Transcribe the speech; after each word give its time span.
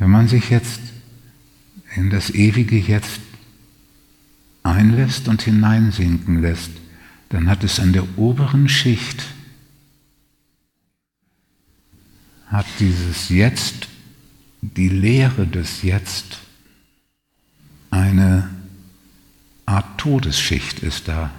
Wenn 0.00 0.10
man 0.10 0.28
sich 0.28 0.48
jetzt 0.48 0.80
in 1.94 2.08
das 2.08 2.30
ewige 2.30 2.78
Jetzt 2.78 3.20
einlässt 4.62 5.28
und 5.28 5.42
hineinsinken 5.42 6.40
lässt, 6.40 6.70
dann 7.28 7.50
hat 7.50 7.62
es 7.64 7.78
an 7.78 7.92
der 7.92 8.18
oberen 8.18 8.68
Schicht, 8.70 9.22
hat 12.46 12.66
dieses 12.78 13.28
Jetzt, 13.28 13.88
die 14.62 14.88
Lehre 14.88 15.46
des 15.46 15.82
Jetzt, 15.82 16.38
eine 17.90 18.48
Art 19.66 19.98
Todesschicht 19.98 20.80
ist 20.80 21.08
da. 21.08 21.30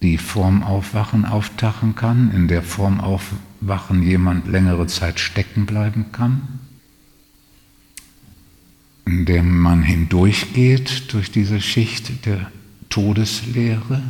die 0.00 0.16
vorm 0.16 0.62
Aufwachen 0.62 1.24
auftachen 1.24 1.96
kann, 1.96 2.30
in 2.30 2.46
der 2.46 2.62
vorm 2.62 3.00
Aufwachen 3.60 4.02
jemand 4.02 4.46
längere 4.46 4.86
Zeit 4.86 5.20
stecken 5.20 5.66
bleiben 5.66 6.12
kann, 6.12 6.60
in 9.04 9.24
der 9.26 9.42
man 9.42 9.82
hindurchgeht 9.82 11.12
durch 11.12 11.30
diese 11.30 11.60
Schicht 11.60 12.24
der 12.24 12.50
Todeslehre, 12.88 14.02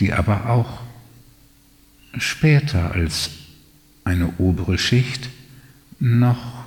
die 0.00 0.12
aber 0.12 0.50
auch 0.50 0.80
später 2.18 2.92
als 2.92 3.30
eine 4.04 4.34
obere 4.38 4.78
Schicht 4.78 5.28
noch 5.98 6.64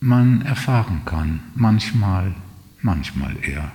man 0.00 0.42
erfahren 0.42 1.02
kann, 1.04 1.40
manchmal, 1.54 2.34
manchmal 2.80 3.36
eher. 3.42 3.72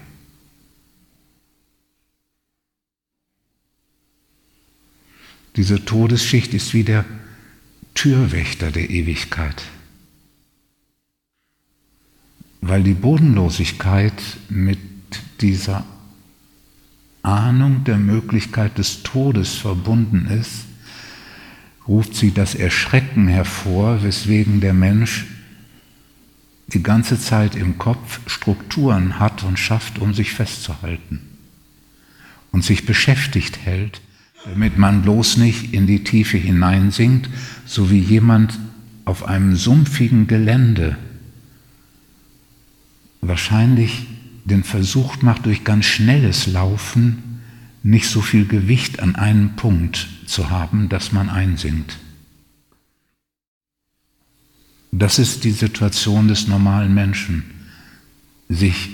Diese 5.56 5.84
Todesschicht 5.84 6.54
ist 6.54 6.74
wie 6.74 6.84
der 6.84 7.06
Türwächter 7.94 8.72
der 8.72 8.90
Ewigkeit. 8.90 9.64
Weil 12.62 12.84
die 12.84 12.94
Bodenlosigkeit 12.94 14.14
mit 14.50 14.80
dieser 15.42 15.84
Ahnung 17.24 17.84
der 17.84 17.98
Möglichkeit 17.98 18.78
des 18.78 19.04
Todes 19.04 19.56
verbunden 19.56 20.28
ist, 20.28 20.66
ruft 21.88 22.16
sie 22.16 22.32
das 22.32 22.56
Erschrecken 22.56 23.28
hervor, 23.28 24.04
weswegen 24.04 24.62
der 24.62 24.74
Mensch 24.74 25.26
die 26.68 26.84
ganze 26.84 27.20
Zeit 27.20 27.56
im 27.56 27.78
Kopf 27.78 28.22
Strukturen 28.28 29.20
hat 29.20 29.44
und 29.44 29.60
schafft, 29.60 30.00
um 30.00 30.14
sich 30.14 30.32
festzuhalten 30.32 31.20
und 32.52 32.64
sich 32.64 32.86
beschäftigt 32.86 33.58
hält 33.66 34.02
damit 34.46 34.78
man 34.78 35.02
bloß 35.02 35.38
nicht 35.38 35.74
in 35.74 35.88
die 35.88 36.04
Tiefe 36.04 36.38
hineinsinkt, 36.38 37.30
so 37.66 37.92
wie 37.92 38.00
jemand 38.00 38.58
auf 39.06 39.26
einem 39.26 39.56
sumpfigen 39.56 40.28
Gelände 40.28 40.98
wahrscheinlich 43.22 44.08
den 44.46 44.64
Versuch 44.64 45.22
macht, 45.22 45.46
durch 45.46 45.64
ganz 45.64 45.86
schnelles 45.86 46.48
Laufen 46.48 47.42
nicht 47.84 48.08
so 48.08 48.22
viel 48.22 48.46
Gewicht 48.48 49.00
an 49.00 49.16
einem 49.16 49.56
Punkt 49.56 50.08
zu 50.26 50.50
haben, 50.50 50.90
dass 50.90 51.12
man 51.12 51.30
einsinkt. 51.30 51.98
Das 54.92 55.20
ist 55.20 55.44
die 55.44 55.52
Situation 55.52 56.28
des 56.28 56.48
normalen 56.48 56.94
Menschen, 56.94 57.44
sich 58.50 58.90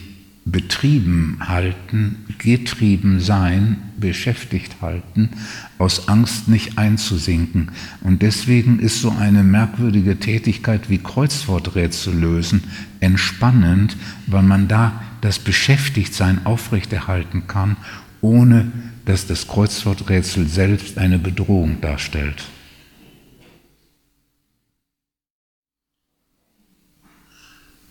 betrieben 0.51 1.37
halten, 1.41 2.25
getrieben 2.37 3.19
sein, 3.19 3.77
beschäftigt 3.99 4.81
halten, 4.81 5.29
aus 5.77 6.07
Angst 6.07 6.47
nicht 6.47 6.77
einzusinken. 6.77 7.71
Und 8.01 8.21
deswegen 8.21 8.79
ist 8.79 9.01
so 9.01 9.11
eine 9.11 9.43
merkwürdige 9.43 10.19
Tätigkeit 10.19 10.89
wie 10.89 10.99
Kreuzworträtsel 10.99 12.13
lösen 12.13 12.63
entspannend, 13.01 13.97
weil 14.25 14.43
man 14.43 14.67
da 14.67 15.01
das 15.21 15.39
Beschäftigtsein 15.39 16.45
aufrechterhalten 16.45 17.47
kann, 17.47 17.75
ohne 18.21 18.71
dass 19.05 19.27
das 19.27 19.47
Kreuzworträtsel 19.47 20.47
selbst 20.47 20.97
eine 20.97 21.19
Bedrohung 21.19 21.81
darstellt. 21.81 22.45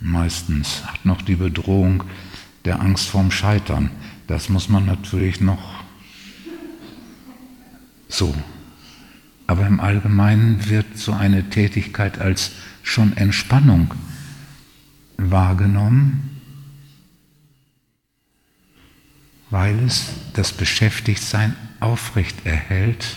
Meistens 0.00 0.82
hat 0.86 1.04
noch 1.04 1.22
die 1.22 1.36
Bedrohung 1.36 2.04
der 2.66 2.80
Angst 2.80 3.08
vorm 3.08 3.30
Scheitern. 3.30 3.90
Das 4.26 4.48
muss 4.48 4.68
man 4.68 4.84
natürlich 4.84 5.40
noch 5.40 5.84
so. 8.08 8.34
Aber 9.46 9.66
im 9.66 9.80
Allgemeinen 9.80 10.68
wird 10.68 10.98
so 10.98 11.12
eine 11.12 11.48
Tätigkeit 11.48 12.18
als 12.18 12.50
schon 12.82 13.16
Entspannung 13.16 13.94
wahrgenommen, 15.16 16.40
weil 19.50 19.78
es 19.84 20.10
das 20.34 20.52
Beschäftigtsein 20.52 21.54
aufrecht 21.78 22.44
erhält. 22.44 23.16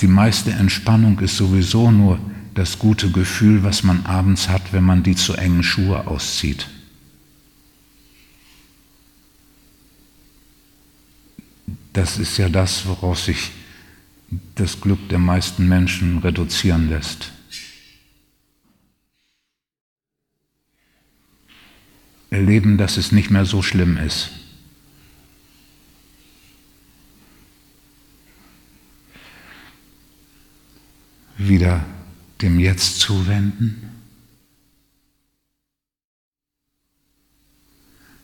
Die 0.00 0.06
meiste 0.08 0.50
Entspannung 0.52 1.18
ist 1.20 1.36
sowieso 1.36 1.90
nur 1.90 2.18
das 2.54 2.78
gute 2.78 3.10
Gefühl, 3.10 3.62
was 3.62 3.82
man 3.82 4.04
abends 4.06 4.48
hat, 4.48 4.72
wenn 4.72 4.84
man 4.84 5.02
die 5.02 5.16
zu 5.16 5.34
engen 5.34 5.62
Schuhe 5.62 6.06
auszieht. 6.06 6.68
Das 11.92 12.18
ist 12.18 12.38
ja 12.38 12.48
das, 12.48 12.86
woraus 12.86 13.26
sich 13.26 13.50
das 14.54 14.80
Glück 14.80 15.08
der 15.08 15.18
meisten 15.18 15.68
Menschen 15.68 16.18
reduzieren 16.18 16.88
lässt. 16.88 17.32
Erleben, 22.30 22.78
dass 22.78 22.96
es 22.96 23.12
nicht 23.12 23.30
mehr 23.30 23.44
so 23.44 23.60
schlimm 23.60 23.98
ist. 23.98 24.30
Wieder 31.36 31.84
dem 32.42 32.58
Jetzt 32.58 33.00
zuwenden? 33.00 33.88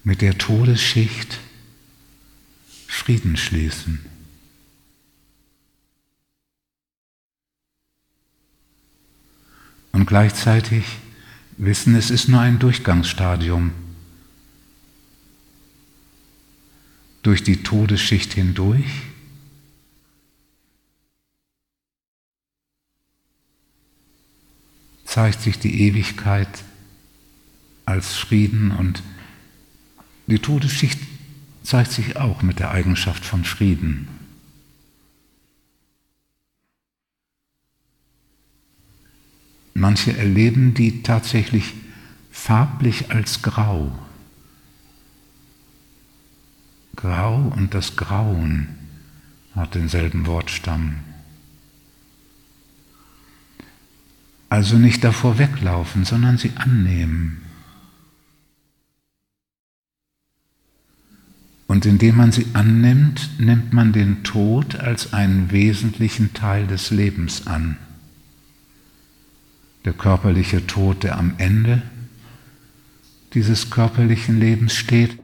Mit 0.03 0.21
der 0.21 0.37
Todesschicht 0.37 1.39
Frieden 2.87 3.37
schließen. 3.37 4.05
Und 9.93 10.07
gleichzeitig 10.07 10.85
wissen, 11.57 11.95
es 11.95 12.11
ist 12.11 12.29
nur 12.29 12.41
ein 12.41 12.59
Durchgangsstadium. 12.59 13.73
Durch 17.23 17.43
die 17.43 17.63
Todesschicht 17.63 18.35
hindurch 18.35 18.85
zeigt 25.19 25.43
sich 25.43 25.59
die 25.59 25.81
Ewigkeit 25.81 26.63
als 27.87 28.15
Frieden 28.15 28.71
und 28.71 29.03
die 30.29 30.39
Todesschicht 30.39 31.01
zeigt 31.65 31.91
sich 31.91 32.17
auch 32.17 32.43
mit 32.43 32.61
der 32.61 32.71
Eigenschaft 32.71 33.25
von 33.25 33.43
Frieden. 33.43 34.07
Manche 39.75 40.17
erleben 40.17 40.75
die 40.75 41.03
tatsächlich 41.03 41.75
farblich 42.31 43.11
als 43.11 43.43
grau. 43.43 43.91
Grau 46.95 47.53
und 47.57 47.75
das 47.75 47.97
Grauen 47.97 48.69
hat 49.57 49.75
denselben 49.75 50.27
Wortstamm. 50.27 51.01
Also 54.49 54.79
nicht 54.79 55.05
davor 55.05 55.39
weglaufen, 55.39 56.05
sondern 56.05 56.39
sie 56.39 56.53
annehmen. 56.57 57.43
Und 61.67 61.85
indem 61.85 62.17
man 62.17 62.33
sie 62.33 62.47
annimmt, 62.55 63.29
nimmt 63.39 63.75
man 63.75 63.93
den 63.93 64.25
Tod 64.25 64.77
als 64.77 65.13
einen 65.13 65.53
wesentlichen 65.53 66.33
Teil 66.33 66.67
des 66.67 66.91
Lebens 66.91 67.47
an. 67.47 67.77
Der 69.85 69.93
körperliche 69.93 70.67
Tod, 70.67 71.05
der 71.05 71.19
am 71.19 71.35
Ende 71.37 71.83
dieses 73.35 73.69
körperlichen 73.69 74.41
Lebens 74.41 74.75
steht 74.75 75.19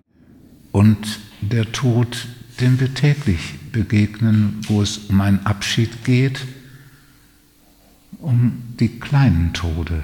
und 0.70 1.18
der 1.40 1.72
Tod, 1.72 2.28
dem 2.60 2.78
wir 2.78 2.92
täglich 2.92 3.54
begegnen, 3.72 4.60
wo 4.66 4.82
es 4.82 4.98
um 4.98 5.20
einen 5.22 5.46
Abschied 5.46 6.04
geht, 6.04 6.46
um 8.24 8.74
die 8.80 8.88
kleinen 8.88 9.52
Tode. 9.52 10.02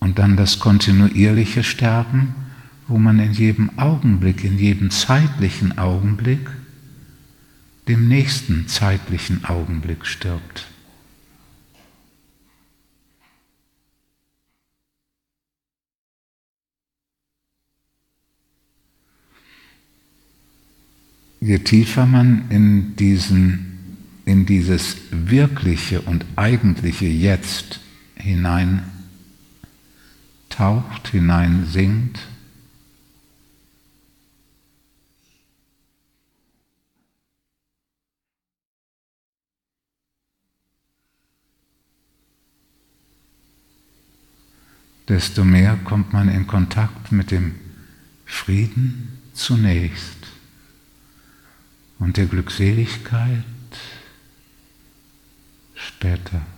Und 0.00 0.18
dann 0.18 0.36
das 0.36 0.58
kontinuierliche 0.58 1.62
Sterben, 1.62 2.34
wo 2.86 2.98
man 2.98 3.18
in 3.18 3.32
jedem 3.32 3.78
Augenblick, 3.78 4.44
in 4.44 4.58
jedem 4.58 4.90
zeitlichen 4.90 5.76
Augenblick, 5.76 6.48
dem 7.86 8.08
nächsten 8.08 8.66
zeitlichen 8.68 9.44
Augenblick 9.44 10.06
stirbt. 10.06 10.66
Je 21.40 21.58
tiefer 21.60 22.04
man 22.04 22.50
in, 22.50 22.96
diesen, 22.96 23.77
in 24.28 24.44
dieses 24.44 24.98
wirkliche 25.10 26.02
und 26.02 26.26
eigentliche 26.36 27.06
Jetzt 27.06 27.80
hinein 28.14 28.82
taucht, 30.50 31.08
hinein 31.08 31.64
singt, 31.64 32.18
desto 45.08 45.42
mehr 45.42 45.78
kommt 45.84 46.12
man 46.12 46.28
in 46.28 46.46
Kontakt 46.46 47.12
mit 47.12 47.30
dem 47.30 47.54
Frieden 48.26 49.20
zunächst 49.32 50.18
und 51.98 52.18
der 52.18 52.26
Glückseligkeit 52.26 53.42
später. 55.98 56.57